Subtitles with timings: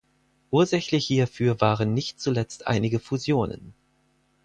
[0.49, 3.75] Ursächlich hierfür waren nicht zuletzt einige Fusionen.